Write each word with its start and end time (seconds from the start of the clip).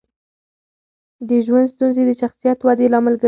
د 1.29 1.29
ژوند 1.45 1.67
ستونزې 1.73 2.03
د 2.05 2.11
شخصیت 2.21 2.59
ودې 2.65 2.87
لامل 2.93 3.13
ګرځي. 3.15 3.19